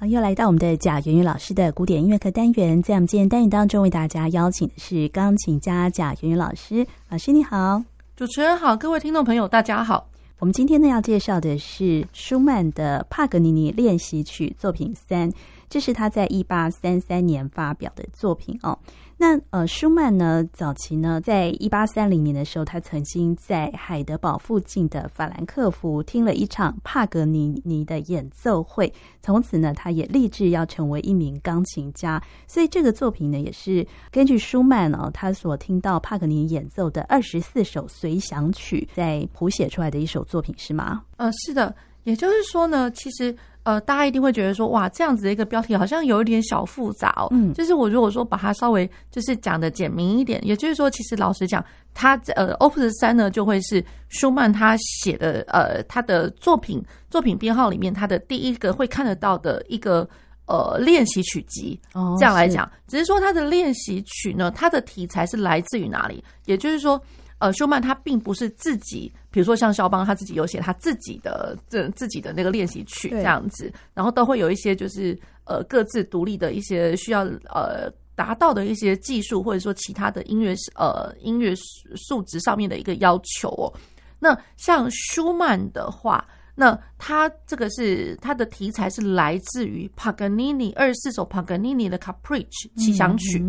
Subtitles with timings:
[0.00, 6.86] 好，又来到我们的贾圆圆老师的古典音乐课单元，在我们今天单元当中，为大家邀请的是钢琴家贾圆圆老师。
[7.10, 7.84] 老师你好，
[8.16, 10.08] 主持人好，各位听众朋友大家好。
[10.38, 15.30] 我们今天呢要介绍的是舒曼的帕格尼尼练习曲作品三，
[15.70, 18.78] 这是他在一八三三年发表的作品哦。
[19.16, 32.20] 那呃，舒曼呢，早期呢，在一八三零年的时候，他曾经在海德堡附近的法兰克福听了一场帕格尼尼的演奏会，从此呢，他也立志要成为一名钢琴家。
[32.46, 41.04] 所以这个作品呢，也是根据舒曼哦，他所听到帕格尼演奏的二十四首随想曲，在谱写出来的一首作品，是吗？
[41.16, 41.76] 呃，是的。
[42.04, 47.28] 也就是说呢，其实呃，大家一定会觉得说，哇，这样子的一个标题好像有一点小复杂哦。
[47.30, 60.08] 嗯，就是我如果说把它稍微就是讲的简明一点，也就是说，其实老实讲，他呃，Opus 三呢就会是舒曼他写的呃他的作品作品编号里面他的第一个会看得到的一个
[60.46, 61.78] 呃练习曲集。
[61.92, 66.24] 哦，这样来讲，只是说他的练习曲呢，它的题材是来自于哪里？
[66.46, 67.00] 也就是说。
[67.40, 81.54] 呃，舒曼他并不是自己，比如说像肖邦他自己有写他自己的这自己的那个练习曲这样子，然后都会有一些就是呃各自独立的一些需要呃达到的一些技术或者说其他的音乐呃音乐
[81.96, 83.72] 素质上面的一个要求哦。
[84.18, 86.22] 那像舒曼的话，
[86.54, 93.42] 那他这个是他的题材是来自于帕格尼尼二十四首帕格尼尼的 Capricci 奇想曲，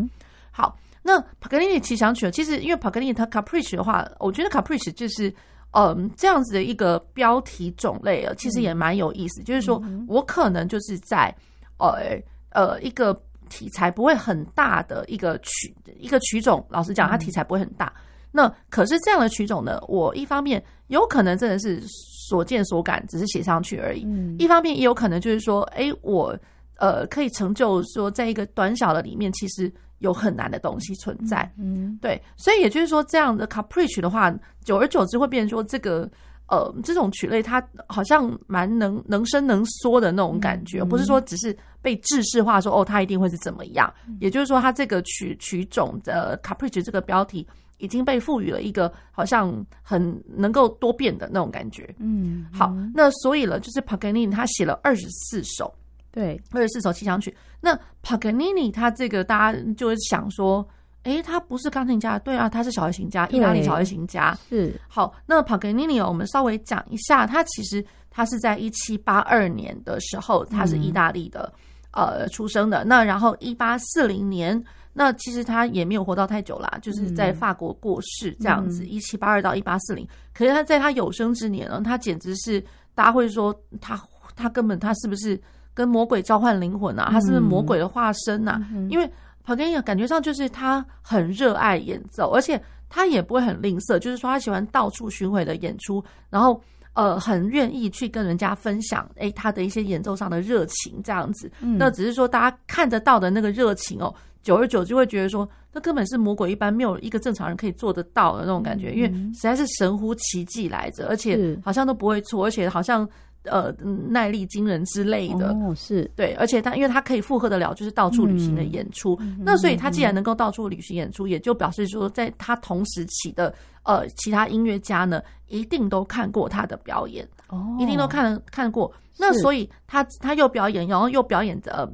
[0.49, 0.79] 好。
[1.03, 5.33] 那帕格尼尼奇想曲，其实因为帕格尼尼他 Capricci 的话，我觉得 Capricci 就是
[5.71, 9.41] 嗯这样子的一个标题种类啊，其实也蛮有意思。
[9.41, 11.35] 嗯、就是说我可能就是在
[11.79, 17.91] 呃呃一个题材不会很大的一个曲一个曲种，老实讲，它题材不会很大。
[17.95, 21.81] 嗯、那可是这样的曲种呢，我一方面有可能真的是
[22.29, 26.37] 所见所感，只是写上去而已；嗯、一方面也有可能就是说，哎、欸，我
[26.77, 29.73] 呃可以成就说，在一个短小的里面，其实。
[30.01, 34.31] 有很难的东西存在，嗯，对，所以也就是说，这样的 caprice 的话，
[34.63, 36.09] 久而久之会变成说，这个
[36.47, 43.91] 呃，这种曲类它好像蛮能能伸能缩的那种感觉，不是说只是被制式化说哦，它一定会是怎么样。
[44.19, 47.47] 也就是说，它这个曲曲种的 caprice 这个标题
[47.77, 51.93] 已经被赋予了一个好像很能够多变的那种感觉。
[51.99, 55.71] 嗯，好，那所以了，就是 Paganini 他写了二十四首。
[56.11, 57.35] 对，二十四首七响曲。
[57.59, 60.67] 那帕格尼尼他这个大家就会想说，
[61.03, 64.37] 诶，他不是钢琴家，对啊，他是小提琴家，意大利小提琴家。
[64.49, 71.51] 是好，那帕格尼尼我们稍微讲一下，他其实他是在一七八二年的时候，他是意大利的、
[71.91, 72.83] 嗯、呃出生的。
[72.83, 74.61] 那然后一八四零年，
[74.91, 78.85] 那其实他也没有活到太久啦，就是在法国过世这样子。
[78.85, 82.59] 一七八二到一八四零，可是他在他有生之年呢，他简直是
[82.93, 84.01] 大家会说他
[84.35, 85.41] 他根本他是不是？
[85.73, 88.61] 跟魔鬼交换灵魂啊，他是是魔鬼的化身呐？
[88.73, 89.09] 嗯、因为
[89.43, 96.61] 帕格感觉上就是他很热爱演奏，而且他也不会很吝啬，就是说他喜欢到处巡回的演出，然后
[96.93, 101.51] 呃很愿意去跟人家分享，诶、欸，他的一些演奏上的热情这样子。
[101.61, 113.09] 嗯、那只是说大家看得到的那个热情哦，久而久之会觉得说，那根本是魔鬼一般，没有一个正常人可以做得到的那种感觉，因为实在是神乎其技来着，而且好像都不会错，而且好像。
[113.43, 113.71] 呃，
[114.09, 116.09] 耐力惊人之类的，哦，是。
[116.15, 123.53] 对，而且他因为他可以负荷得了，就是到处旅行的演出，嗯、那所以他既然能够到处旅行演出，嗯、也就表示说，在他同时期的
[123.83, 131.71] 呃其他音乐家呢，一定都看过他的表演，哦，一定都看看过，那所以他他又表演，然后又表演的。
[131.71, 131.89] 呃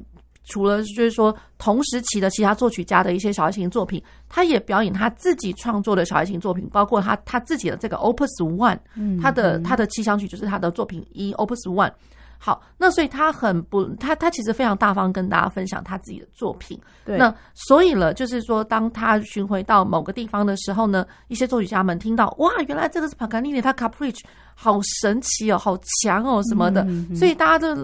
[0.48, 11.92] 除了就是说同时期的其他作曲家的一些小提琴作品，他也表演他自己创作的小提琴作品，包括他他自己的这个 Opus One，嗯，他的他的七响曲就是他的作品一 Opus One。
[12.40, 16.80] 好，那所以他很不，他他其实非常大方跟大家分享他自己的作品。
[17.04, 24.20] 对，那所以了，就是说，当他巡回到某个地方的时候呢，一些作曲家们听到，哇，原来这个是帕格尼尼，他 Capricci
[24.54, 27.74] 好神奇哦，好强哦，什么的，嗯嗯、所以大家都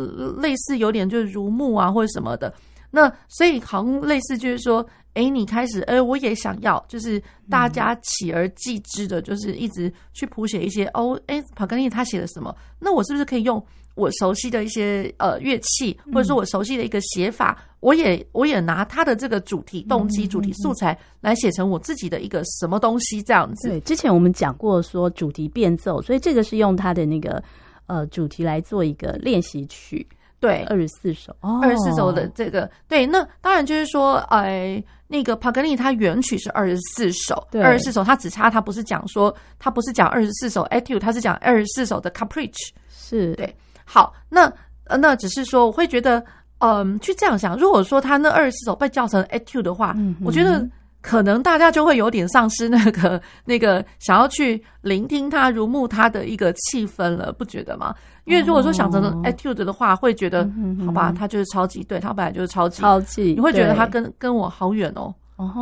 [0.40, 2.54] 类似有点就是如沐啊，或者什么的。
[2.92, 12.54] 那所以好像类似就是说，哎，你开始，哎，我也想要，就是大家起而继之的，就是一直去谱写一些、嗯、哦，哎，帕格尼尼他写了什么？
[12.78, 13.60] 那我是不是可以用？
[13.94, 23.68] 我熟悉的一些呃乐器，或者说我熟悉的一个写法，嗯、我也我也拿它的这个主题动机、主题素材来写成我自己的一个什么东西这样子。
[23.68, 27.42] 对，之前我们讲过说主题变奏，所以这个是用它的那个
[27.86, 30.06] 呃主题来做一个练习曲。
[30.40, 43.32] 对，二十四首，二十四首的这个对，那当然就是说，哎，那个帕格尼尼他原曲是二十四首，二十四首，他只差他不是讲说他不是讲二十四首 Etude，他是讲二十四首的 Capricci，是。
[43.36, 43.54] 对。
[43.84, 44.50] 好，那
[44.86, 46.22] 呃，那只是说，我会觉得，
[46.58, 50.66] 嗯，去这样想，如果说他那二十四首被叫成 Etude 的话，嗯、我觉得
[51.00, 57.94] 可能大家就会有点丧失那个那个想要去聆听他、如沐他的一个气氛了，不觉得吗？
[58.24, 65.14] 因为如果说想成 Etude 的话，会觉得、嗯、好吧，他就是超级，对，他本来就是超级，超级，你会觉得他跟跟我好远哦，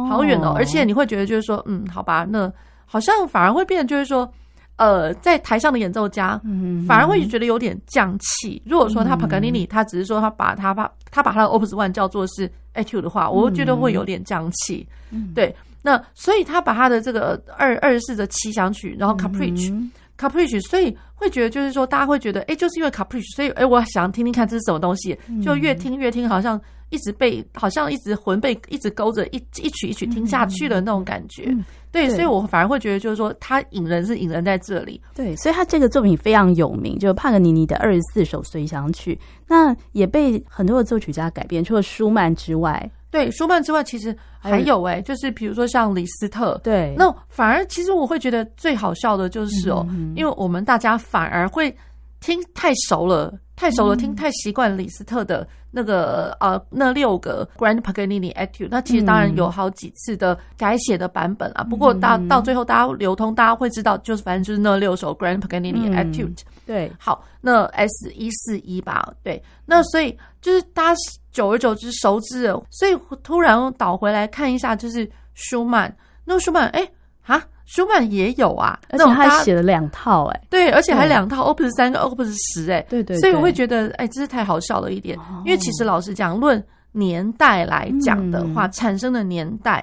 [0.08, 2.52] 好远哦，而且你会觉得就是说，嗯，好吧，那
[2.86, 4.28] 好像反而会变得就是说。
[4.76, 6.40] 呃，在台上的演奏家，
[6.88, 8.60] 反而会觉得有点降气。
[8.64, 14.86] 如果说他帕格尼尼，他只是说他把他把他把他的 Opus One 叫做是 Etude 的话，我会觉得会有点降气。
[15.34, 19.90] 对，那所以他把他的这个二二十四的七响曲，然后 Caprice
[20.22, 26.60] Caprice，所以会觉得就是说，大家会觉得，哎，就是因为 Caprice，所以哎，我想听听看这是什么东西，就越听越听，好像
[26.90, 31.54] 一直被，好像一直魂被一直勾着，一一曲一曲听下去的那种感觉。
[31.90, 35.00] 对，所以我反而会觉得，就是说，他引人是引人在这里。
[35.14, 51.72] 对，所以他这个作品非常有名，就是帕格尼尼的二十四首随想曲，那也被很多的作曲家改编，除了舒曼之外，对，舒曼之外，其实还有哎、欸，就是比如说像李斯特，对，那反而其实我会觉得最好笑的就是哦，嗯、因为我们大家反而会
[52.18, 53.32] 听太熟了。
[53.54, 61.62] 太熟了，听太习惯李斯特的那个呃那六个 Grand Paganini Etude，那其实当然有好几次的改写的版本啊。
[61.62, 66.40] 不过到到最后大家流通，大家会知道，就是反正就是那六首 Grand Paganini Etude。
[66.66, 71.00] 对，好，那 S 一四一吧，对，那所以就是大家
[71.30, 75.96] 久而久之熟知了，所以突然倒回来看一下，就是舒曼，
[76.26, 76.86] 那舒曼，哎，
[77.22, 77.42] 哈。
[77.64, 85.16] 舒曼也有啊，而且他还写了两套哎、欸，对，而且还两套，Opus 三跟 Opus 十哎，对对，所以我会觉得哎，真是太好笑了一点，
[85.46, 89.82] 因为其实老实讲，论年代来讲的话，产生的年代，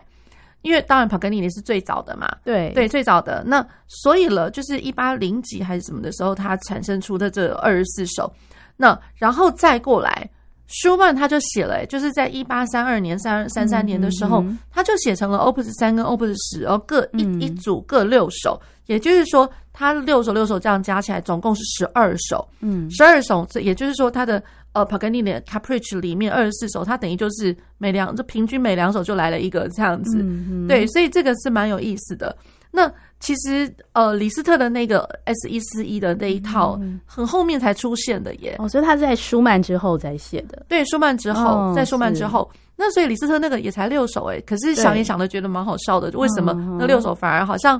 [0.62, 2.71] 因为当然帕格尼尼是最早的嘛，对。
[2.73, 3.44] 对，最早的。
[3.47, 8.31] 那所以了，就是一八零几还是什么的时候，它产生出的这二十四首，
[8.75, 10.29] 那然后再过来。
[10.69, 24.42] 舒曼他就写了、欸，就是在一八三二年、三三三年的时候，他就写成了 Opus 三跟 Opus 十，然后各一一组各六首，也就是说，他六首六首这样加起来总共是十二首，嗯，十二首，这也就是说，他的
[24.74, 30.24] 呃帕格尼尼的 Capricci 里面二十四首，他等于就是每两就平均每两首就来了一个这样子，
[30.68, 32.38] 对，所以这个是蛮有意思的。
[32.72, 38.56] 那其实，呃，李斯特的那个 S 一四一的那一套，很后面才出现的耶。
[38.60, 40.66] 哦，所以他是在舒曼之后才写的。
[40.69, 44.39] 对，舒曼之后，哦、在舒曼之后，那所以李斯特那个也才六首哎。
[44.42, 46.10] 可是想一想的，觉得蛮好笑的。
[46.18, 47.80] 为什么那六首反而好像，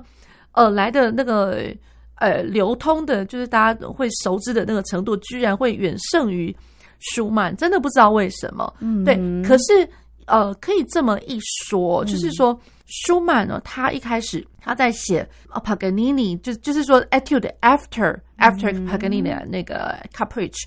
[0.52, 1.74] 呃，来的那个
[2.16, 6.54] 呃流通的，就是大家会熟知的那个程度，居然会远胜于
[7.00, 7.56] 舒曼？
[7.56, 8.74] 真的不知道为什么。
[8.82, 9.16] 嗯，对。
[9.42, 9.90] 可是，
[10.30, 12.54] 呃，可以这么一说，就是说。
[12.54, 12.60] 嗯
[12.92, 20.66] 舒曼呢，他一开始他在写啊帕格尼尼，就就是说 Etude after after Paganini 的那个 Capricci，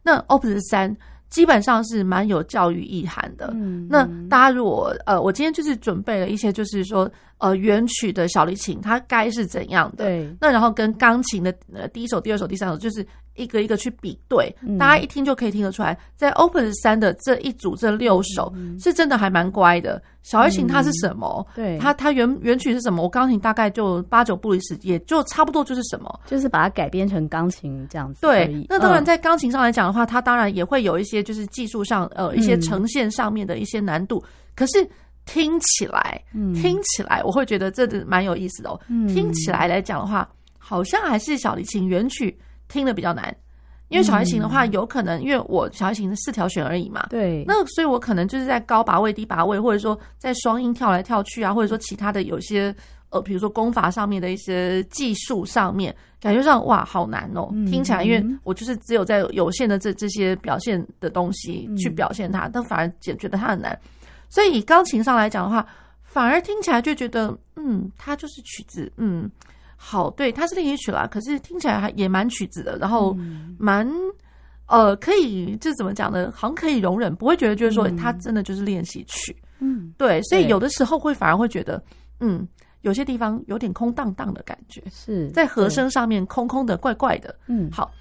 [0.00, 0.96] 那 Opus 三
[1.28, 3.50] 基本上是蛮有教育意涵的。
[3.54, 7.10] 嗯、那大家如果呃，我今天就是准备了一些，就是说
[7.44, 10.04] 呃原曲的小提琴它该是怎样的？
[10.04, 10.36] 对。
[10.40, 13.06] 那然后跟钢琴的呃第一首、第二首、第三首，就是。
[13.36, 20.00] 一个一个去比对，大家一听就可以听得出来，在 Opus 三的这一组这六首是真的还蛮乖的。
[20.22, 21.44] 小提琴它是什么？
[21.52, 23.02] 对，它它原原曲是什么？
[23.02, 28.20] 我钢琴大概就八九不离十，也就差不多就是什么，就是把它改编成钢琴这样子。
[28.20, 34.22] 对，那当然在钢琴上来讲的话，它当然也会有一些就是技术上呃一些呈现上面的一些难度。
[34.54, 34.88] 可是
[35.24, 36.22] 听起来，
[36.54, 38.80] 听起来我会觉得这蛮有意思的哦。
[39.08, 40.28] 听起来来讲的话，
[40.58, 42.36] 好像还是小提琴原曲。
[42.66, 43.32] 听的比较难，
[43.88, 52.74] 因为小提琴的话，有可能因为我小提琴是四条弦而已嘛，对，那所以我可能就是在高把位、低把位，或者说在双音跳来跳去啊，或者说其他的有些
[53.10, 63.78] 呃，比如说功法上面的一些技术上面，感觉上哇，好难哦，听起来，因为我就是只有在有限的这这些表现的东西去表现它，但反而觉觉得它很难，
[64.34, 65.64] 所以以钢琴上来讲的话，
[66.02, 69.30] 反而听起来就觉得，嗯，它就是曲子，嗯。
[69.76, 73.14] 好，对，它是练习曲啦，可是听起来还也蛮曲子的，然后
[73.58, 73.86] 蛮
[74.66, 76.32] 呃，可以这怎么讲呢？
[76.34, 81.80] 好像可以容忍，不会觉得就是说它真的就是练习曲，嗯，对，所以有的时候会反而会觉得，
[82.18, 82.48] 嗯，
[82.80, 87.92] 有些地方有点空荡荡的感觉，是在和声上面空空的、怪怪的，嗯，好。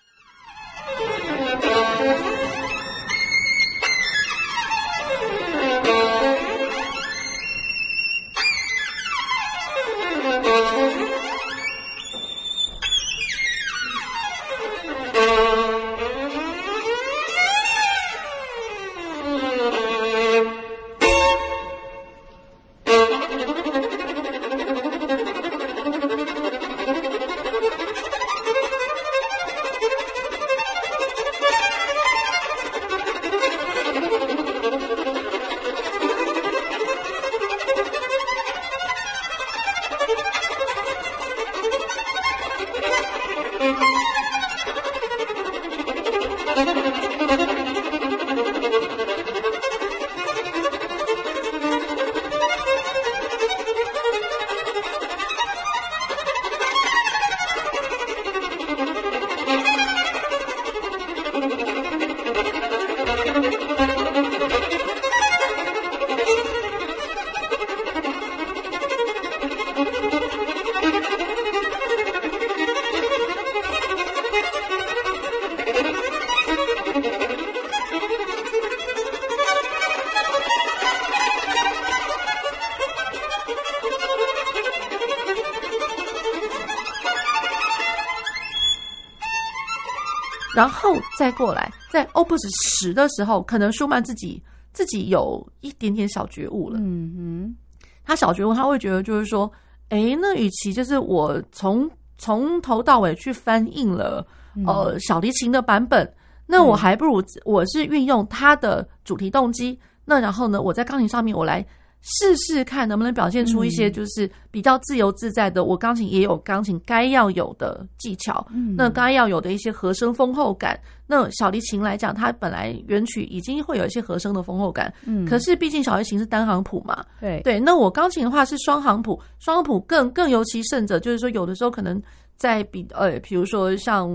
[90.55, 94.41] 然后再过来，在 Opus 十的时候，可能舒曼自己
[94.71, 96.79] 自己有一点点小觉悟了。
[96.79, 97.55] 嗯哼，
[98.03, 99.51] 他小觉悟，他会觉得就是说，
[99.89, 104.25] 诶，那与其就是我从从头到尾去翻印了
[104.65, 106.11] 呃小提琴的版本，
[106.45, 111.65] 那我还不如我是运用他的主题动机，那然后呢，我在钢琴上面我来。
[112.05, 120.77] 试试看能不能表现出一些就是比较自由自在的，嗯、我钢琴也有钢琴该要有的技巧，嗯、那该要有的一些和声丰厚感。
[121.07, 127.39] 那小提琴来讲，它本来原曲已经会有一些和声的丰厚感，嗯，可是毕竟小提琴是单行谱嘛，对。
[127.41, 127.59] 对。
[127.59, 132.01] 那我钢琴的话是双行谱，双行谱更更尤其甚者，就是说有的时候可能
[132.35, 134.09] 在比呃，比如说像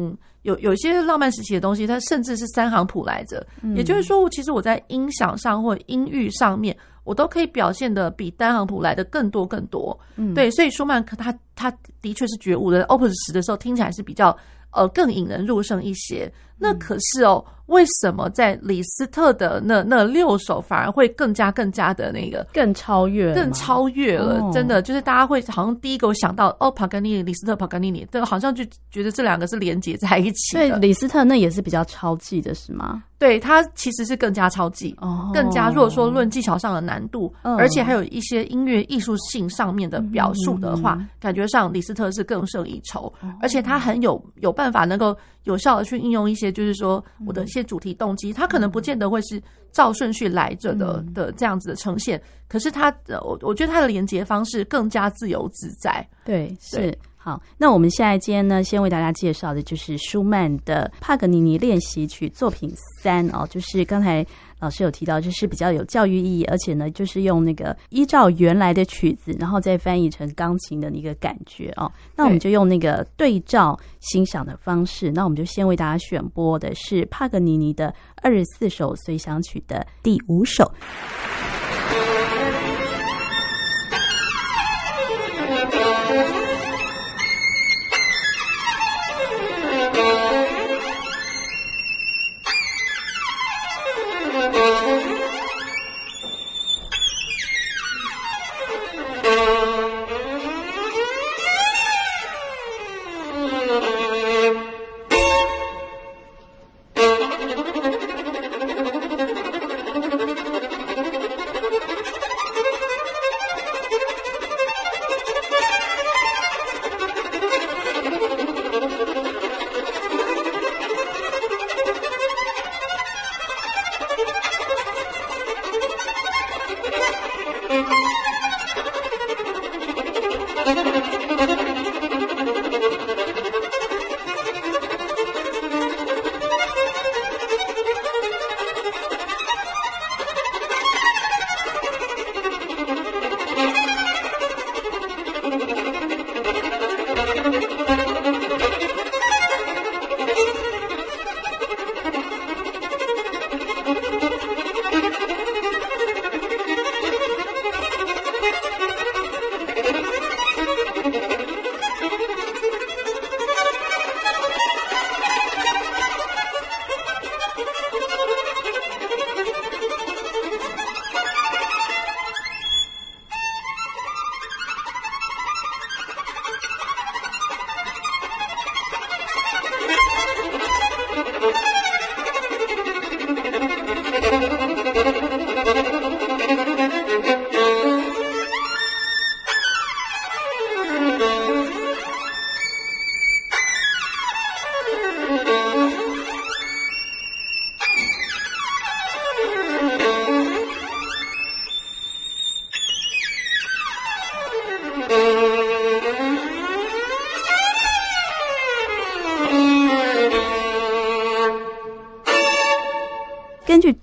[0.49, 6.77] 有有一些浪漫时期的东西，它甚至是三行谱来着，嗯、也就是说，其实我在音响上或音域上面。
[7.05, 11.71] 我都可以表现的比单行谱来的更多更多，嗯，对，所以舒曼他他
[12.03, 14.37] 的确是觉悟的，Opus 十的时候听起来是比较
[14.73, 16.31] 呃更引人入胜一些。
[16.59, 24.41] 那可是哦，为什么在李斯特的那那六首反而会更加更加的那个更超越，更超越了？
[24.41, 30.69] 哦、真的就是大家会好像第一个想到哦，帕格尼尼、李斯特、帕格尼尼，这个好像就觉得这两个是连接在一起的。
[30.69, 33.03] 对，李斯特那也是比较超技的，是吗？
[33.19, 56.97] 对，它其实是更加超技，哦、更加如果说论技巧上的难度，哦、而且还有一些音乐艺术性上面的表述的话，感觉上李斯特是更胜一筹，哦、而且他很有有办法能够有效的去应用一些，就是说我的一些主题动机，他、嗯、可能不见得会是照顺序来着的、嗯、的这样子的呈现，可是他的我我觉得他的连接方式更加自由自在，对，是。
[57.29, 64.25] 好，那我们现在今天呢，先为大家介绍的就是舒曼的帕格尼尼练习曲作品三哦，就是刚才
[64.61, 71.93] 老师有提到，就是比较有教育意义，而且呢，就是用那个依照原来的曲子，然后再翻译成钢琴的一个感觉哦。
[72.17, 80.73] 那我们就用那个对照欣赏的方式，那我们就先为大家选播的是帕格尼尼的二十四首随想曲的第五首。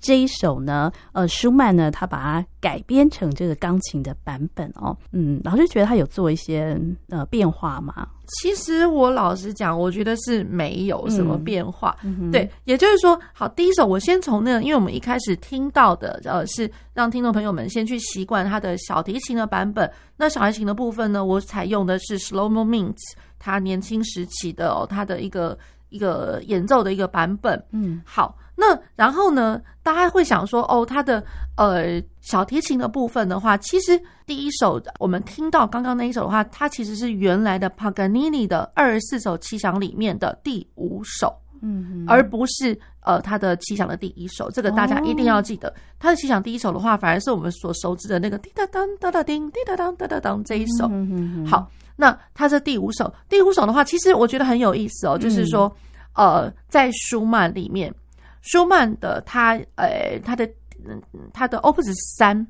[0.06, 4.96] 这一首呢，呃，舒曼呢，他把它改编成这个钢琴的版本哦。
[5.10, 8.06] 嗯，老师觉得他有做一些呃变化吗？
[8.40, 11.96] 其实我老实讲，我觉得是没有什么变化。
[12.04, 19.90] 嗯、对，也就是说，好，第一首我先从那个，因为我们一开始听到的，呃，是让听众朋友们先去习惯他的小提琴的版本。
[20.16, 22.96] 那小提琴的部分呢，我采用的是 Shlomo Mintz
[23.40, 25.58] 他年轻时期的哦，他的一个
[25.88, 27.62] 一个演奏的一个版本。
[27.72, 28.36] 嗯，好。
[28.58, 31.22] 那然后呢，大家会想说，哦，它的
[31.58, 44.50] 呃小提琴的部分的话，其实第一首我们听到刚刚那一首的话，它其实是原来的帕格尼尼的二十四首七响里面的第五首，嗯，而不是呃他的七响的第一首。
[44.50, 50.88] 这个大家一定要记得，他的七响第一首的话，反而是我们所熟知的那个滴答当哒哒叮滴答当哒哒当这一首。
[50.90, 55.74] 嗯好，那他是第五首，第五首的话，其实我觉得很有意思哦，就是说，
[56.14, 57.92] 呃，在舒曼里面。
[58.42, 60.46] 舒曼的他，呃，他的，
[60.86, 62.46] 嗯，他的 Opus 三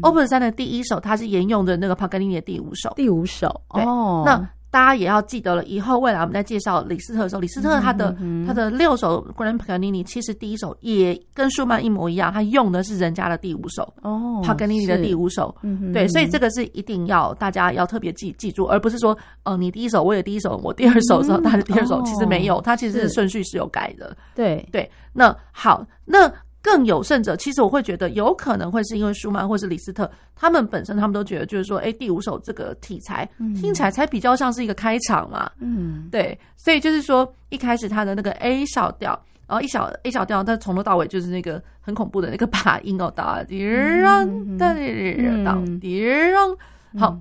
[0.00, 4.22] ，Opus 三的第一首，它是沿用的那个帕格尼尼的第五首，第五首，对哦。
[4.24, 15.54] 那大家也要记得了，以后未来我们在介绍李斯特的时候，李斯特他的、嗯、他的六首 Grand Paganini，其实第一首也跟舒曼一模一样，他用的是人家的第五首，哦，帕格尼尼的第五首，
[15.92, 19.12] 对，所以这个是一定要大家要特别记记住，而不是说，
[19.44, 24.66] 哦、呃，你第一首我也第一首，我第二首的时候他的第二首，其实没有，他其实是顺序是有改的，对。
[24.72, 24.90] 对。
[25.12, 33.28] 那好，那更有甚者，其实我会觉得有可能会是因为舒曼或是李斯特，他们本身他们都觉得就是说，哎，第五首这个题材
[33.60, 39.10] 听起来才比较像是一个开场嘛，嗯，对，所以就是说一开始他的那个 A 小调，
[39.48, 46.56] 然后一小 A 小调，它从头到尾就是那个很恐怖的那个把音哦，哒滴啷哒滴啷滴啷，
[46.96, 47.18] 好，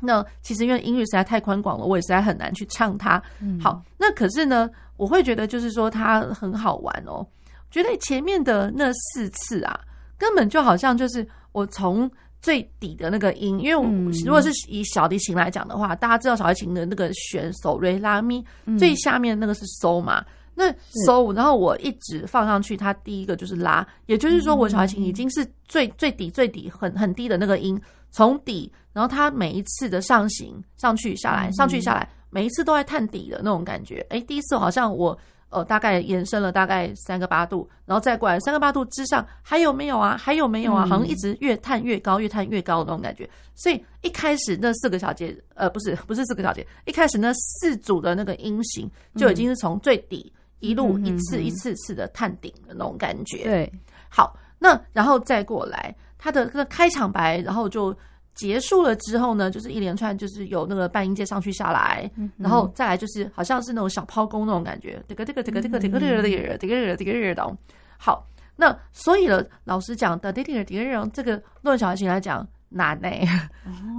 [0.00, 3.22] 那其实因为音域实在太宽广了，我也实在很难去唱它。
[3.58, 7.26] 好，那可是呢，我会觉得就是说它很好玩哦。
[7.70, 9.78] 觉得前面的那四次啊，
[10.16, 13.84] 根本就好像就是我从最底的那个音，因为我
[14.24, 18.44] 如果是以小提琴来讲的话，大家知道小提琴的那个弦手瑞拉咪，
[18.78, 20.72] 最下面那个是嗦嘛，那
[21.04, 35.18] 嗦，然后我一直放上去，它第一个就是拉，也就是说我小提琴已经是最最底最底很很低的那个音，从底，然后它每一次的上行上去下来上去下来，每一次都在探底的那种感觉，哎，第一次好像我。
[35.50, 40.16] 呃，大概延伸了大概三个八度，然后再过来三个八度之上还有没有啊？
[40.16, 40.84] 还有没有啊？
[40.86, 43.28] 好像一直越探越高，越探越高的那种感觉。
[43.54, 53.44] 所以一开始那四个小节，呃，不是不是四个小节，一开始那四组的那个音型就已经是从最底一路一次一次次的探顶的那种感觉。
[53.44, 53.72] 对，
[54.08, 57.96] 好，那然后再过来它的那个开场白，然后就。
[58.38, 66.30] 结束了之后呢，就是一连串，就是有那个半音阶上去下来，然后再来就是好像是那种小抛弓那种感觉，这个这个这个这个这个这个这
[66.68, 67.58] 个这个这个
[67.98, 68.24] 好，
[68.54, 70.64] 那所以呢，老实讲的，这个
[71.12, 73.08] 这个论小提琴来讲难呢，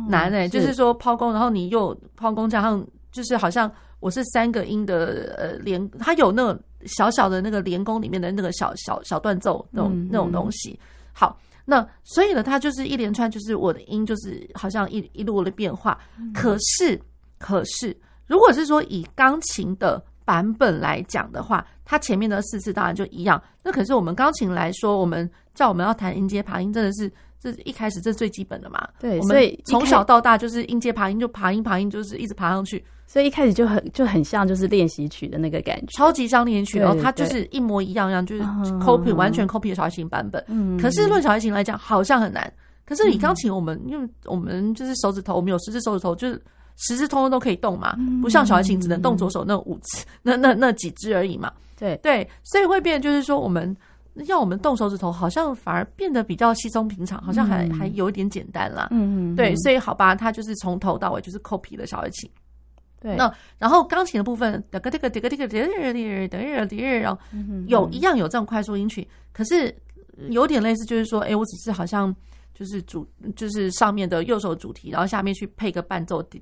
[0.07, 10.79] 难呢，就是说抛弓，然后你又抛弓加上，就是好像我是三个音的呃连，它有那种小小的那个连弓里面的那个小小小断奏那种那种东西，
[11.11, 11.37] 好。
[11.69, 15.95] 那所以呢，它就是一连串，就是我的音就是好像一一路的变化。
[16.33, 16.99] 可是，
[17.37, 23.39] 可是，如果是说以钢琴的版本来讲的话，它前面的四次当然就一样。
[23.63, 28.87] 那可是我们钢琴来说，我们叫我们要弹音阶爬音，真的是这一开始这是最基本的嘛？
[28.99, 32.83] 对，我们从小到大就是音阶爬音，就爬音爬音，就是一直爬上去。
[33.07, 40.43] 所以一开始就很就很像就是练习曲的那个感觉，超级像练习曲，然后它就是一模一样样，就是 copy 完全 copy 的小提琴版本。
[40.47, 42.51] 嗯，可是论小提琴来讲，好像很难。
[42.85, 46.39] 可是你钢琴，我们因为我们就是手指头，我们有十只手指头，就是
[46.77, 51.51] 十只通通都可以动嘛，不像小提琴只能动左手那五只，那那那几只而已嘛。
[51.79, 53.75] 对对，所以会变就是说，我们
[54.25, 58.87] 要我们动手指头，好像反而变得比较稀松平常，好像还还有一点简单啦。
[58.91, 62.29] 嗯嗯，对，所以好吧，它就是从头到尾就是 copy 的小提琴。
[63.01, 64.61] 对，那然后钢琴的部分，
[67.67, 69.73] 有一样有这种快速音曲，可是
[70.29, 72.13] 有点类似，就是说，哎，我只是好像
[72.53, 76.41] 就是主，就是上面的右手主题，然后下面去配个伴奏，的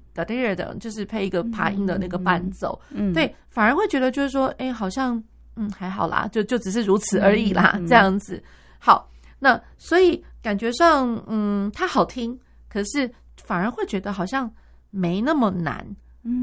[0.56, 5.24] 的，就是配一个爬音的那个伴奏，嗯，对，反而会觉得就是说，哎，好像
[5.58, 8.42] 嗯还好啦，就就只是如此而已啦，这样子。
[8.80, 12.40] 好，那所以感觉上，嗯，它好听，
[12.70, 13.10] 可是
[13.44, 14.50] 反而会觉得好像
[14.92, 15.86] 没那么难。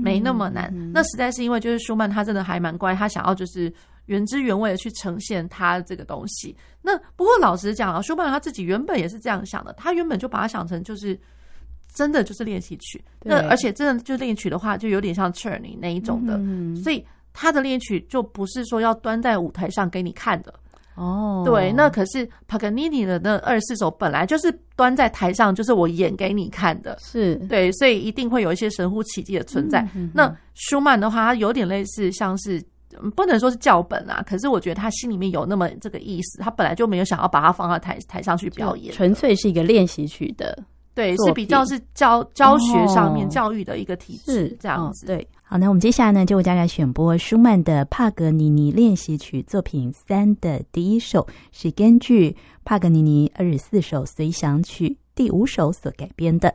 [0.03, 3.71] 没那么难，那实在是因为就是舒曼他真的还蛮乖，他想要就是
[4.07, 6.57] 原汁原味的去呈现他这个东西。
[6.81, 11.21] 那不过老实讲啊，舒曼他自己原本也是这样想的，他原本就把它想成就是
[11.95, 13.05] 真的就是练习曲。
[13.23, 16.39] 那而且真的就练曲的话，就有点像 Cherny 那一种的，
[16.83, 20.55] 所以他的练曲就不是说要端在舞台上给你看的，
[20.95, 27.35] 哦，对，那可是帕格尼尼的那二十四首本来就是端在台上，就是我演给你看的，是。
[27.49, 29.81] 对，所以一定会有一些神乎其技的存在。
[29.81, 32.63] 嗯、哼哼那舒曼的话，他有点类似，像是
[33.17, 40.57] 不能说是教本啊，可是我觉得他心里面有那么这个意思，他本来就没有想要把它放到台台上去表演，纯粹是一个练习曲的，
[40.95, 45.29] 对，是比较是教教学上面教育的一个体制，这样子，哦、对。
[45.47, 56.55] 好，那我们接下来呢，就为大家选播舒曼的帕格尼尼练习曲作品三的第一首，是根据帕格尼尼二十四首随想曲第五首所改编的。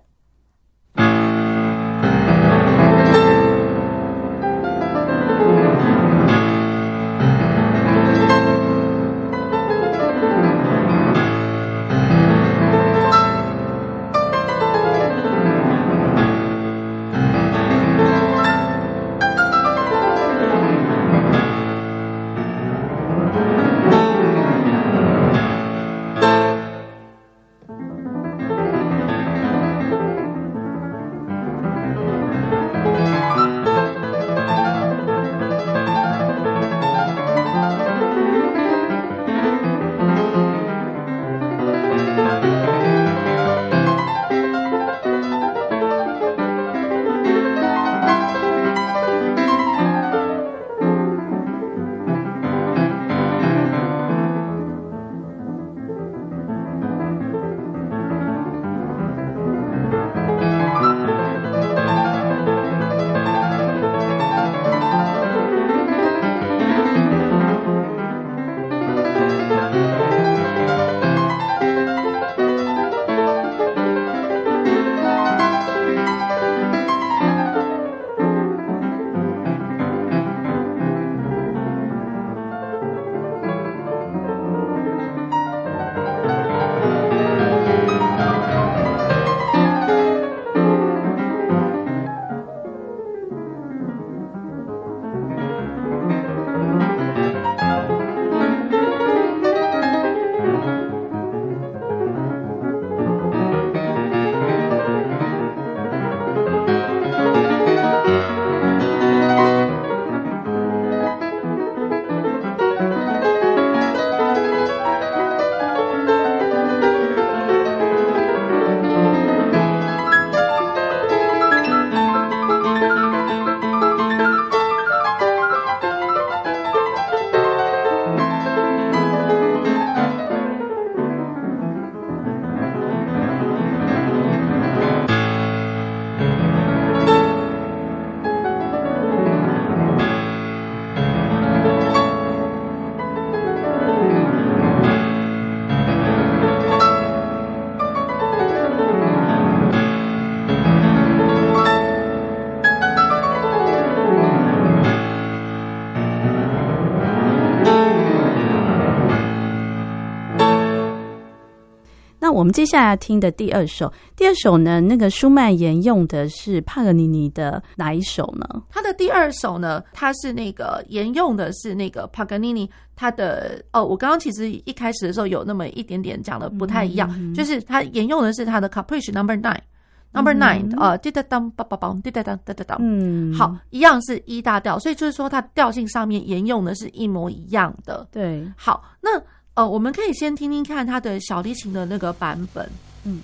[162.50, 168.64] 们接下来听的第二首，第二首呢，那个舒曼沿用的是帕格尼尼的哪一首呢？
[168.72, 188.08] 他的第二首呢，他是那个沿用的是那个帕格尼尼他的哦，我刚刚其实一开始的时候有那么一点点讲的不太一样，嗯、就是他沿用的是他的 Caprice Number Nine，Number Nine，呃，滴答当，梆梆梆，滴答当，哒哒当，嗯，好，一样是一大调，所以就是说它调性上面沿用的是一模一样的。
[188.12, 189.22] 对，好，那。
[189.60, 192.66] 呃，我们可以先听听看他的小提琴的那个版本，
[193.04, 193.22] 嗯。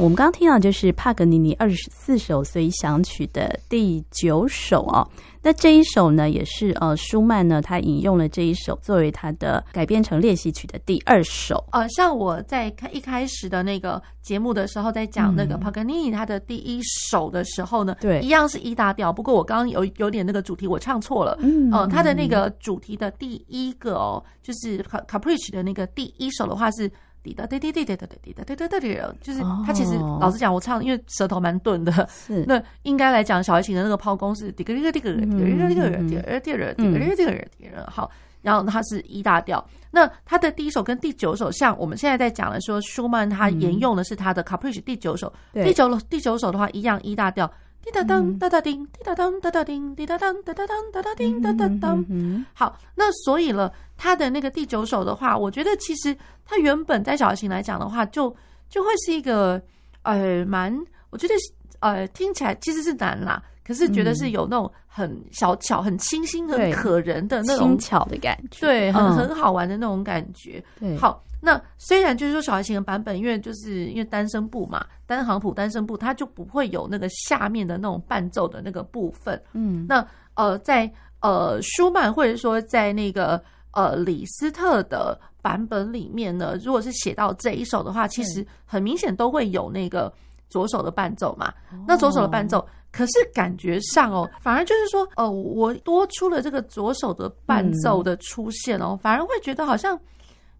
[0.00, 5.06] 我们刚刚听到就是帕格尼尼二十四首随想曲的第九首哦。
[5.42, 11.62] 那这一首呢，也是呃舒曼呢，他引用了这一首作为他的改编成练习曲的第二首。
[11.72, 19.12] 呃，像我在开一开始的那个节目的时候，在讲那个帕格尼尼他的第一首的时候呢，对、嗯，一样是一大调。
[19.12, 26.90] 不过我刚刚有有点那个主题我唱错了，嗯，呃，他的那个主题的第一个哦，就是卡 Caprice 的那个第一首的话是。
[27.22, 38.10] 滴答滴滴滴滴答滴答滴答滴答，就是他其实老实讲，我唱因为舌头蛮钝的，是那应该来讲小提琴的那个抛弓是滴个滴个滴个滴个滴个滴个滴个滴个滴个滴个滴个好，
[38.42, 39.64] 然后它是一大调。
[39.90, 47.50] 那他的第一首跟第九首，像我们现在在讲的说，舒曼他沿用的是他的 Caprice 第九首，第九第九首的话一样一大调。
[47.82, 52.04] 滴答当哒哒叮，滴答当哒哒叮，滴答当哒哒当哒哒叮，哒哒当。
[52.52, 58.34] 好，那所以了，他的那个第九首的话，我觉得其实他原本在小提琴来讲的话，就
[58.68, 59.60] 就会是一个
[60.02, 60.76] 呃蛮，
[61.08, 61.34] 我觉得
[61.80, 70.60] 呃听起来其实是难啦，可是觉得是有那种很小巧、很清新、很可人的那种轻巧的感觉，对，很很好玩的那种感觉。
[70.80, 71.22] 对，好。
[71.40, 79.40] 那虽然就是说小提琴的版本，因为就是因为单声部嘛，单行谱单声部，它就不会有那个下面的那种伴奏的那个部分。
[79.52, 80.04] 嗯，那
[80.34, 90.12] 呃，在呃舒曼或者说在那个呃李斯特的版本里面呢，如果是写到这一首的话，其实很明显都会有那个
[90.50, 91.54] 左手的伴奏嘛。
[91.86, 99.98] 那左手的伴奏，可是感觉上哦，反而就是说，哦，我多出了这个左手的伴奏的出现哦，反而会觉得好像。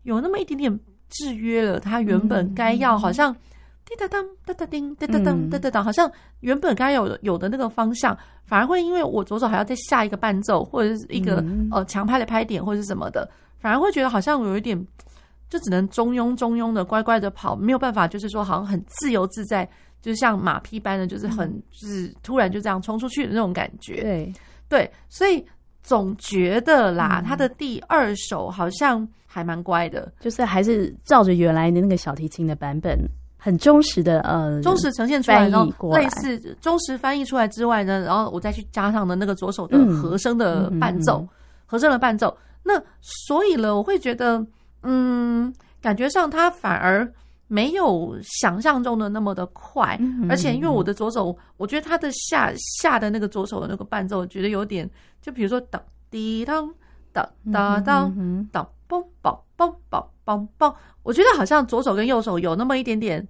[0.05, 3.35] 有那么一点点制约了，他原本该要好像
[3.85, 8.17] 滴答当哒哒叮哒哒当哒哒当，好像原本该有有的那个方向，
[8.47, 14.87] 反而会因为我左手还要再下一个伴奏或者是一个呃强拍的拍点或者是什么的，反而会觉得好像有一点
[15.51, 19.69] 就只能中庸中庸的乖乖的跑，没有办法就是说好像很自由自在，
[20.01, 24.01] 就像马匹般的，就是很就是突然就这样冲出去的那种感觉。
[24.03, 24.33] 对
[24.69, 25.45] 对，所以
[25.83, 29.07] 总觉得啦，他的第二首好像。
[29.33, 32.99] 还蛮乖的，就是还是照着原来的那个小提琴的版本，
[33.39, 41.29] 很忠实的呃，忠实呈现出来，然后类似忠实翻译出来之外呢，然后我再去加上的那个左手的和声的伴奏，嗯嗯嗯嗯、
[41.65, 42.37] 和声的伴奏。
[42.65, 44.45] 那所以了，我会觉得，
[44.83, 47.09] 嗯，感觉上他反而
[47.51, 54.89] 没有想象中的那么的快，而且因为我的左手，我觉得他的下下的那个左手的那个伴奏，我觉得有点，
[55.21, 56.73] 就比如说当滴当
[57.13, 58.71] 当当当当。
[58.91, 60.75] 嘣嘣嘣嘣嘣嘣！
[61.05, 63.25] 我觉得好像左手跟右手有那么一点点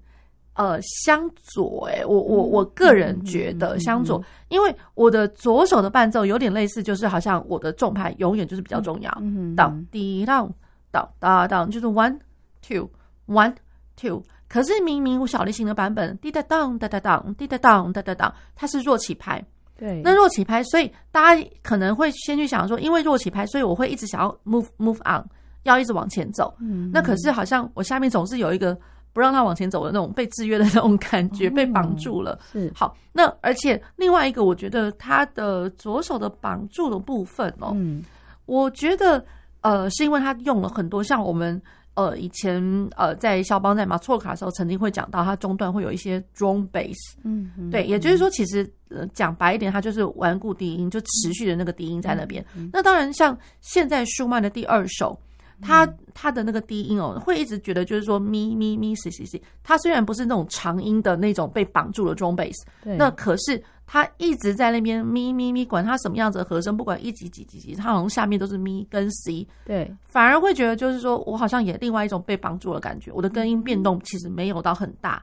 [0.55, 9.11] 呃相左诶、欸，我我我个人觉得相左，因为我的左手的伴奏有点类似，就是好像我的重拍永远就是比较重要，
[9.55, 10.51] 当滴当
[10.91, 12.19] 当当当，就是 one
[12.67, 12.89] two
[13.27, 13.55] one
[14.01, 14.23] two。
[14.49, 19.45] 可是明明我小提琴的版本滴答当哒哒当滴答当哒哒当，它是弱起拍。
[19.79, 25.25] 对，那弱起拍，所以大家可能会先去想说，因为弱起拍，所以我会一直想要 move move on。
[25.65, 28.75] 要一直往前走，嗯，那可是好像我下面总是有一个
[29.13, 32.39] 不让他往前走的那种被制约的那种感觉，哦、被绑住了。
[32.51, 38.03] 是好，那而且另外一个，我觉得他的左手的绑住的部分哦，嗯，
[38.47, 39.23] 我觉得
[39.61, 41.61] 呃，是因为他用了很多像我们
[41.95, 42.63] 呃以前
[42.97, 52.45] 呃在肖邦在马错卡的时候曾经会讲到，他中段会有一些 drone bass，嗯，嗯，对，也就是说，其实呃讲白一点，他就是顽固低音，就持续的那个低音在那边。
[52.55, 55.19] 嗯嗯、那当然，像现在舒曼的第二首。
[55.61, 75.23] 他他的那个低音哦，会一直觉得就是说咪咪咪 c c c，他虽然不是那种长音的那种被绑住的中 bass，对，那可是他一直在那边咪咪咪，管他什么样子的和声，不管一级几级几级，他好像下面都是咪跟 c，对，反而会觉得就是说我好像也另外一种被绑住的感觉，我的根音变动其实没有到很大，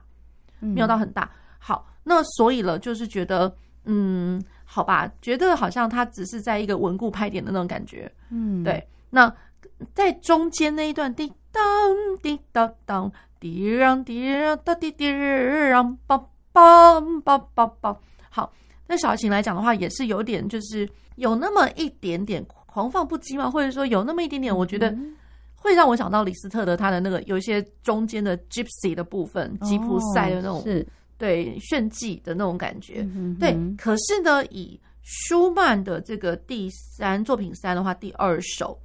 [0.60, 1.30] 没有到很大。
[1.58, 3.52] 好，那所以了，就是觉得
[3.84, 9.32] 嗯，好吧，觉得好像他只是在一个稳固拍点的那种感觉，嗯，对，那。
[9.94, 11.62] 在中间那一段，滴当
[12.22, 17.96] 滴当当，滴让滴让哒滴滴让梆梆梆梆梆。
[18.28, 18.52] 好，
[18.86, 24.96] 那小琴来讲的话，也是有点就是有那么一点点狂放不羁嘛，或者说有那么一点点，我觉得
[25.54, 30.64] 会让我想到李斯特的他的那个有一些中间的 gypsy 的部分，吉普赛的那种，
[31.16, 33.06] 对炫技的那种感觉。
[33.40, 38.78] 对，可是呢，以舒曼的这个第三作品三的话，第二首，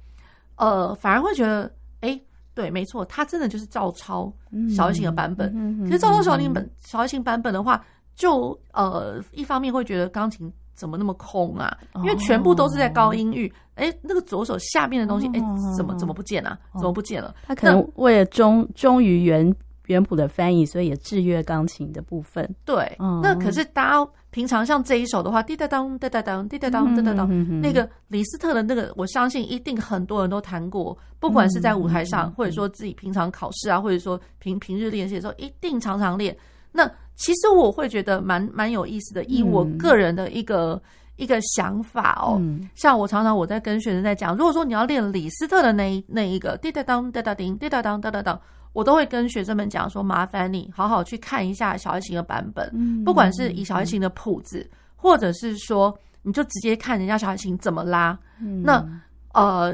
[0.56, 2.20] 呃，反而会觉得，哎。
[2.56, 4.32] 对，没错，他真的就是照抄
[4.72, 5.52] 小提琴的版本。
[5.86, 11.76] 其实照抄小提琴本小提琴版本的话，就呃，一方面会觉得钢琴怎么那么空啊？
[11.94, 15.42] 哦、因为全部都是在高音域，哎，那个左手下面的东西，哎，
[15.76, 16.56] 怎么怎么不见啊？
[16.74, 17.30] 怎么不见了？
[17.30, 19.52] 哦、他可能为了忠忠于原
[19.86, 22.48] 原谱的翻译，所以也制约钢琴的部分。
[22.64, 24.08] 对，哦、那可是大家。
[24.34, 36.36] 平常像这一首的话，滴答当，滴答当，滴答当，滴答当，那个李斯特的那个，我相信一定很多人都弹过，不管是在舞台上，或者说自己平常考试啊，或者说平平日练习的时候，一定常常练。
[36.72, 40.82] 那其实我会觉得蛮蛮有意思的，以我个人的一个
[41.16, 42.40] 一个想法哦，
[42.74, 48.40] 像我常常我在跟学生在讲，如果说你要练李斯特的那一那一个滴答当，滴答叮，滴答当，哒哒当。
[48.72, 58.18] 我都会跟学生们讲说，麻烦你好好去看一下小提琴的版本，不管是以小提琴的谱子，或者是说你就直接看人家小提琴怎么拉。
[58.64, 58.84] 那
[59.32, 59.72] 呃，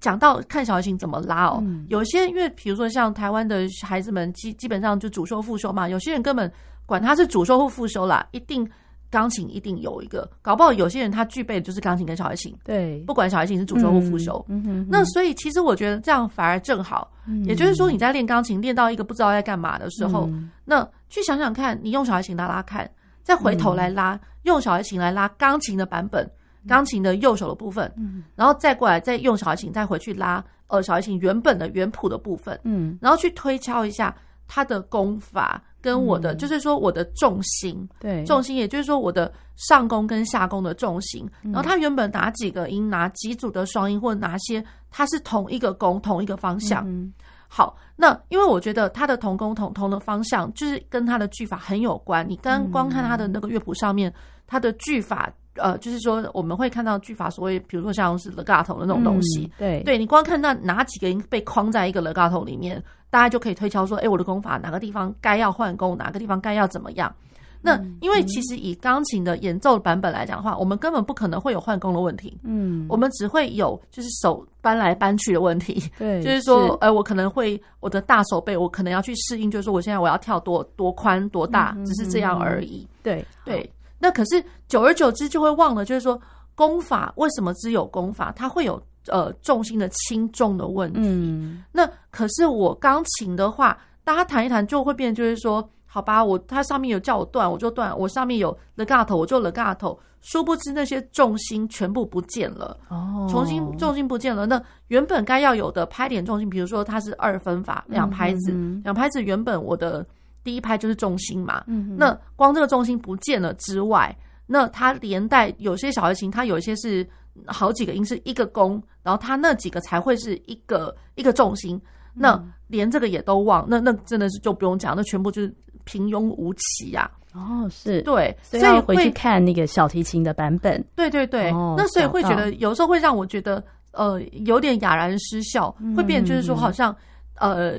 [0.00, 6.52] 讲到看小提琴怎么拉哦，有些因为比如说像台湾的孩子们基基本上就主修副修嘛，有些人根本
[6.84, 8.68] 管他是主修或副修啦，一定。
[9.12, 12.56] 钢琴一定有一个，搞不好有些人他具备的就是钢琴跟小提琴。
[12.64, 14.42] 对，不管小提琴是主修或副修。
[14.48, 14.86] 嗯哼。
[14.90, 17.12] 那所以其实我觉得这样反而正好。
[17.26, 17.44] 嗯。
[17.44, 20.30] 也就是说你在练钢琴练到一个不知道在干嘛的时候，
[20.64, 22.90] 那去想想看，你用小提琴拉拉看，
[23.22, 26.26] 再回头来拉，用小提琴来拉钢琴的版本，
[26.66, 34.16] 钢琴的右手的部分，嗯，然后再过来再用小提琴再回去拉呃小提琴原本的原谱的部分，嗯，然后去推敲一下
[34.52, 35.62] 它的功法。
[35.82, 46.84] 跟我的、嗯、就是说我的重心，对重心，也就是说我的上弓跟下弓的重心，嗯、然后他原本哪几个音，哪几组的双音，或者哪些它是同一个弓，同一个方向。
[46.86, 47.12] 嗯、
[47.48, 52.24] 好，那因为我觉得他的同工同同的方向，就是跟他的句法很有关。
[52.30, 54.14] 你刚光看他的那个乐谱上面，嗯、
[54.46, 62.80] 它的句法，呃，就是说我们会看到句法，所谓比如说像是 legato 的那种东西，嗯、对，对你光看到哪几个音被框在一个 legato 里面。
[63.12, 67.14] 大家就可以推敲说，哎，我的功法哪个地方该要换弓，哪个地方该要怎么样？
[67.60, 72.34] 那因为其实以钢琴的演奏版本来讲的话，我们根本不可能会有换弓的问题。
[72.42, 75.90] 嗯，我们只会有就是手搬来搬去的问题。
[75.98, 82.88] 对，就是说，呃，我可能会我的大手背，我可能要去适应，就是说我现在我要跳多多宽多大，只是这样而已。
[83.02, 86.18] 对对，那可是久而久之就会忘了，就是说
[86.54, 88.82] 功法为什么只有功法，它会有。
[89.08, 91.00] 呃，重心的轻重的问题。
[91.02, 99.98] 嗯，那可是我钢琴的话，大家弹一弹就会变，就是说，好吧，我它上面有叫我断，我就断；我上面有 legato，我就 legato。
[100.20, 104.46] 殊不知那些重心全部不见了，哦，重新重心不见了。
[104.46, 108.52] 那原本该要有的拍点重心，比如说它是二分法，两拍子，
[108.84, 110.06] 两拍子原本我的
[110.44, 111.64] 第一拍就是重心嘛。
[111.66, 117.04] 嗯，那光这个重心不见了之外，那它连带有些小提琴，它有一些是。
[117.46, 121.80] 好几个音是一个弓，然后它那几个才会是一个一个重心，
[122.14, 125.54] 那连这个也都忘，那那真的是就不用讲，那全部就是
[125.84, 127.64] 平庸无奇呀、啊。
[127.64, 130.84] 哦，是对，所以回去看那个小提琴的版本。
[130.94, 136.94] 对对对，哦、那所以会觉得有时候会让我觉得呃有点哑然失笑，嗯、会变就是说好像
[137.36, 137.72] 呃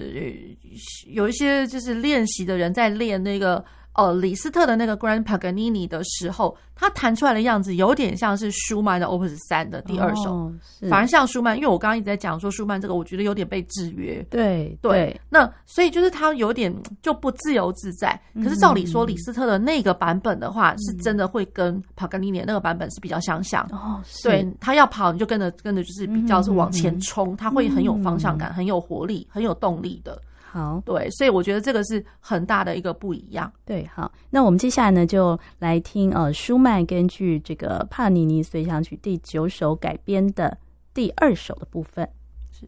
[1.13, 3.63] 有一些就是练习的人在练那个。
[3.93, 10.53] 呃，李斯特的那个 Grand Paganini 的时候，他弹出来的样子有点像是舒曼的 Opus 三的第二首，哦、
[10.89, 14.25] 反而像舒曼，因为我刚刚一直在讲说舒曼这个，我觉得有点被制约。
[14.31, 18.19] 对对，那所以就是他有点就不自由自在。
[18.35, 23.63] 可是照理说，李斯特的那个版本的话，嗯、是真的会跟 Paganini 那个版本是比较相像。
[23.71, 30.19] 哦，对他要跑，你就跟着跟着，就是比较是往前冲，他会很有方向感，很有活力，很有动力的。
[30.53, 33.51] 好，对，所以我觉得这个是很大的一个不一样。
[33.65, 40.55] 对，好，那我们接下来呢，就来听呃，舒曼根据这个帕尼尼随想曲第九首改编的
[40.93, 42.07] 第二首的部分。
[42.51, 42.67] 是。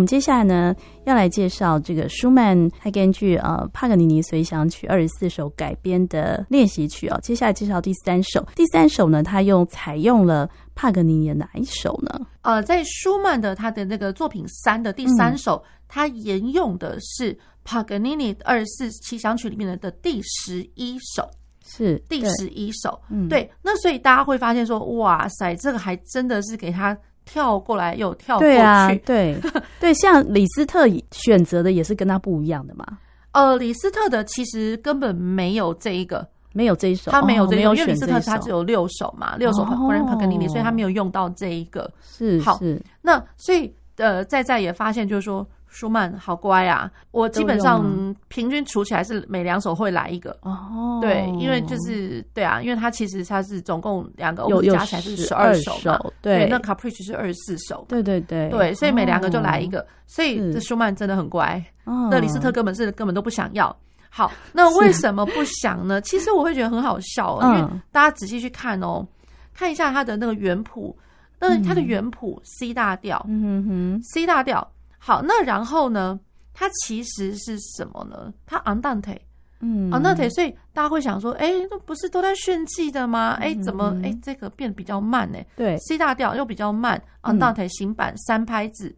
[0.00, 0.74] 们接下来呢，
[1.04, 7.20] 要来介绍这个舒曼他根据呃帕格尼尼随想曲二十四首改编的练习曲哦。
[7.22, 12.26] 接下来介绍第三首，第三首呢，他又采用了帕格尼尼的哪一首呢？
[12.42, 21.28] 呃，在舒曼的他的那个作品三的第三首，他、嗯、沿用的是帕格尼尼二十四随想曲里面的的第十一首。
[21.62, 26.96] 是第十一首，嗯，对，那所以大家会发现说，哇塞，这个还真的是给他
[27.30, 29.36] 跳过来又跳过去，对啊，对
[29.78, 32.84] 对，像李斯特选择的也是跟他不一样的嘛。
[33.32, 39.76] 呃，李斯特的其实根本没有这一个，没有这一首，他没有这一首，哦、因为李斯特他只有六首嘛，六首帕
[40.16, 41.88] 格尼尼，所以他没有用到这一个。
[42.02, 45.46] 是好，是那所以呃，在在也发现就是说。
[45.70, 46.90] 舒曼好乖啊！
[47.12, 50.98] 我基本上平均除起来是每两首会来一个哦。
[51.00, 55.96] 对，因为就是对啊，因为它其实它是总共两个，我加起来是十二首嘛。
[56.20, 57.86] 对，对，那 Capricci 是二十四首。
[57.88, 61.64] 对对对对，所以每两个就来一个，哦、所以这舒曼真的很乖。
[61.84, 63.74] 那李斯特根本是根本都不想要。
[64.08, 66.00] 好， 那为什么不想呢？
[66.00, 67.60] 其实我会觉得很好笑，因为
[67.92, 69.06] 大家仔细去看哦，
[69.54, 70.98] 看一下他的那个原谱，
[71.38, 74.68] 那他的原谱 C 大调，嗯哼哼，C 大调。
[75.02, 76.20] 好，那然后呢？
[76.52, 78.30] 它其实是什么呢？
[78.44, 79.16] 它 andante，
[79.60, 83.38] 嗯，andante，所以大家会想说，哎，那不是都在炫技的吗？
[83.40, 85.38] 哎，怎么哎这个变比较慢呢？
[85.56, 88.94] 对，C 大调又比较慢，andante 行板三拍子，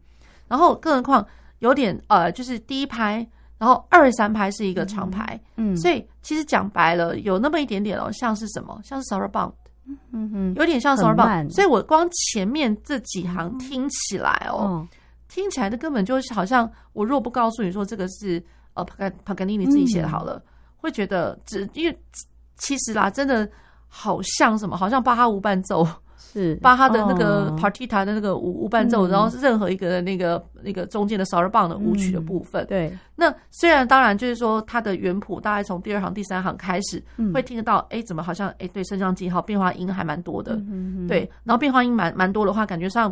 [0.49, 1.25] 然后更何况
[1.59, 3.25] 有点呃，就是第一拍，
[3.57, 8.77] 然后二三拍是一个长拍，嗯，所以其实讲白了，有那么一点点哦，像是什么？
[8.83, 9.53] 像是 Sarabande，
[10.11, 14.85] 嗯哼，有点像 Sarabande，所以我光前面这几行听起来哦。
[15.33, 18.41] 听起来的根本就是好像，我若不告诉你说这个是
[18.75, 20.41] 呃帕格帕格尼尼自己写的好了，嗯、
[20.77, 21.99] 会觉得只因为
[22.57, 23.49] 其实啦，真的
[23.87, 25.83] 好像什么，好像巴哈无伴奏
[26.15, 26.53] 是。
[26.61, 32.63] 巴哈的那个 partita 的那个无无伴奏，嗯、然后是任何一个的那个那个中间的 Sarabande 的舞曲的部分。
[32.65, 43.11] 嗯、对，那虽然当然就是说它的原谱大概从第二行第三行开始、嗯、会听得到，哎，怎么好像哎对升降记号变化音还蛮多的，嗯、哼哼对，然后变化音蛮蛮多的话，感觉上。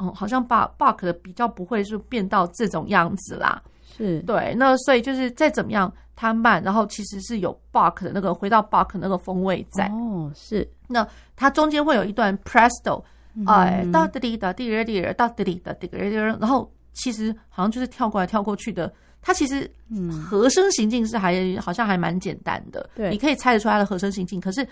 [0.00, 3.62] 哦，好像把 Bach 的比较不会是变到这种样子啦，
[3.94, 4.54] 是对。
[4.56, 9.88] 那所以就是再怎么样，它慢，然后其实是有 Bach 的那个回到 Bach 那个风味在。
[9.88, 10.66] 哦，是。
[10.88, 13.02] 那它中间会有一段 Presto，
[13.46, 18.90] 哎，哒哒滴哒滴哒滴哒哒滴哒滴哒滴，然后其实好像就是跳过来跳过去的。
[19.20, 19.70] 它其实
[20.10, 24.66] 和声行进是还好像还蛮简单的，对，你可以猜得出来它的和声行进，可是。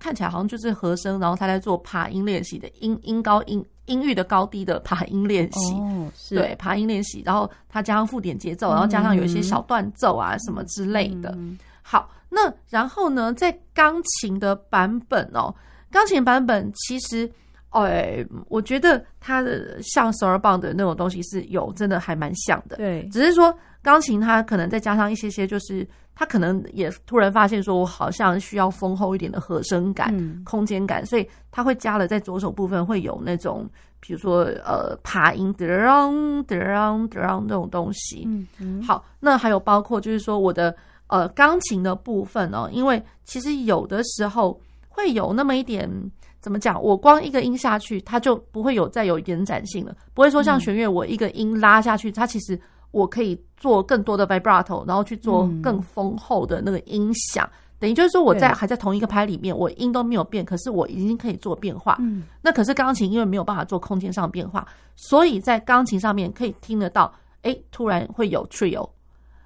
[0.00, 11.34] 看起来好像就是和声，然后他在做爬音练习的音音高音音域的高低的爬音练习，哦、是对爬音练习，然后他加上附点节奏，然后加上有一些小断奏啊什么之类的。
[11.36, 15.54] 嗯、好，那然后呢，在钢琴的版本哦，
[15.90, 17.30] 钢琴版本其实，
[17.68, 22.76] 哎，我觉得它的像 Sarabande 的那种东西是有，真的还蛮像的。
[22.76, 25.86] 对，只是说钢琴它可能再加上一些些就是。
[26.20, 33.66] 他可能也突然发现说，我好像需要丰厚一点的和声感、嗯、空间感，所以他会加了在左手部分会有那种，
[34.00, 38.24] 比如说呃爬音的让的让的让这种东西。
[38.26, 44.60] 嗯嗯、好，那还有包括就是说我的呃钢琴的部分哦，因为其实有的时候
[44.90, 45.90] 会有那么一点
[46.38, 52.60] 怎么讲，我光一个音下去，它就不会有再有延展性了，不会说像弦乐我一个音拉下去，它其实。
[52.92, 61.96] 我可以做更多的 vibrato，然后去做更丰厚的那个音响，嗯、等于就是说我在还在同一个拍里面，我音都没有变，可是我已经可以做变化。
[62.00, 64.66] 嗯，那可是钢琴因为没有办法做空间上变化，
[64.96, 67.12] 所以在钢琴上面可以听得到，
[67.42, 68.88] 哎，突然会有 trio，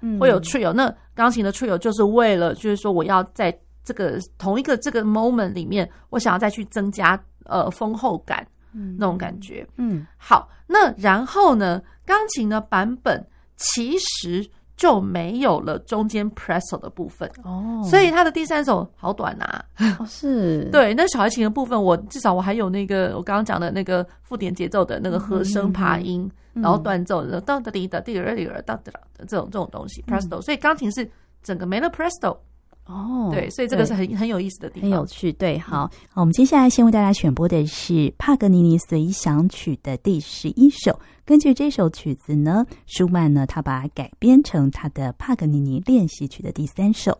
[0.01, 0.73] 嗯，会有 trio。
[0.73, 9.67] 那钢琴的 trio 就是为了就是说我要在这个同一个这个 moment 里面，我想要再去增加呃丰厚感，嗯，那种感觉。
[9.77, 13.23] 嗯，好，那然后呢，钢琴的版本。
[13.55, 17.29] 其实就没有了中间 presto 的部分。
[17.43, 19.63] 哦，所以它的第三首好短啊。
[19.99, 20.65] 哦、是。
[20.73, 28.75] 对，那小提琴的部分，我至少我还有那个我刚刚讲的那个附点节奏的那个和声爬音，嗯、然后断奏的哒哒滴哒滴哒滴哒哒
[29.17, 31.09] 的这种这种东西 presto，所以钢琴是
[31.41, 32.37] 整个没了 presto。
[32.85, 35.31] 哦，对，所以这个是很很有意思的地方，很有趣。
[35.33, 40.99] 对，好，好，我们接下来先为大家选播的是帕格尼尼随想曲的第十一首。
[41.25, 47.11] 根据这首曲子呢，舒曼呢，他把它改编成他的帕格尼尼练习曲的第三首。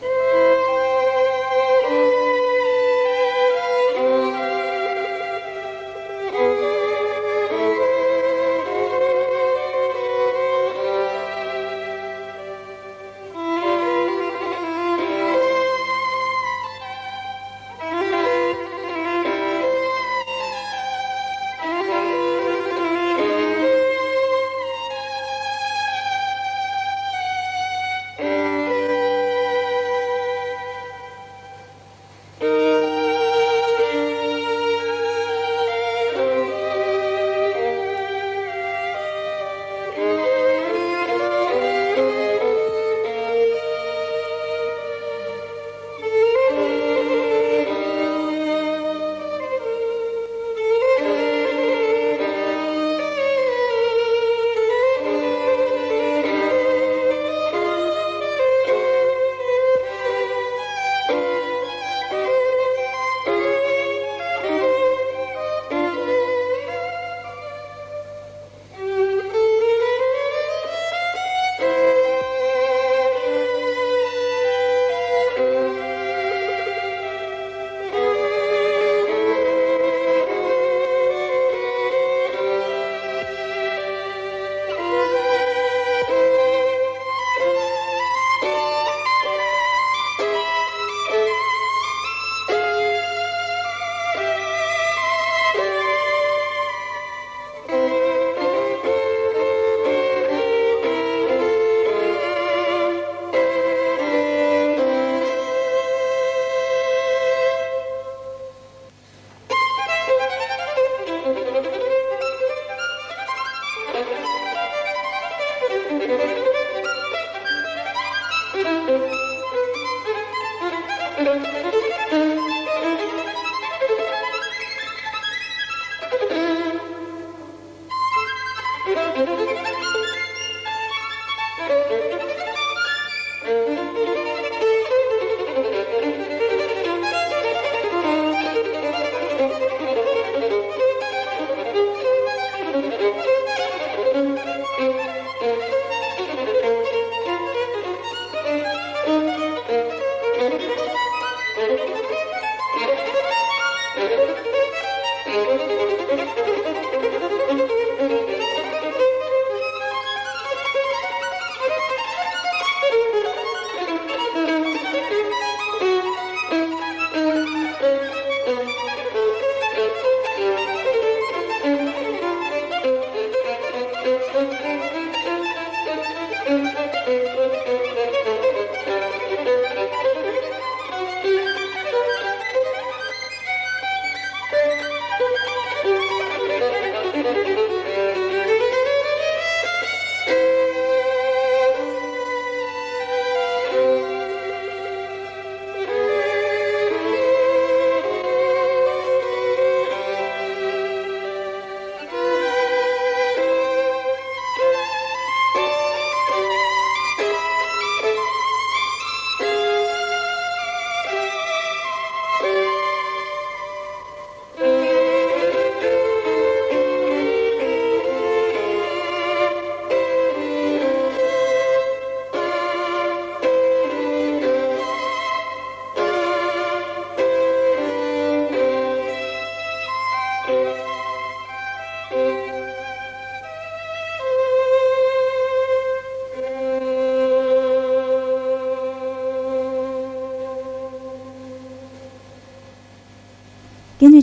[0.00, 0.08] 根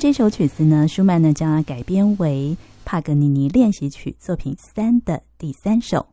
[0.10, 6.08] 这首曲子呢，舒曼呢将它改编为帕格尼尼练习曲作品三的第三首。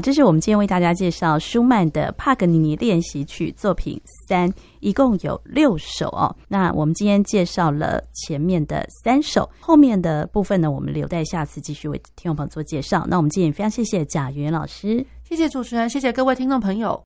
[0.00, 6.34] 这是我们今天为大家介绍舒曼的帕格尼尼练习曲作品三，一共有六首哦。
[6.46, 13.04] 那我们今天介绍了前面的三首，后面的部分呢，我们留待下次继续为听众朋友做介绍。
[13.08, 16.96] 那我们今天也非常谢谢贾云老师，谢谢主持人，谢谢各位听众朋友。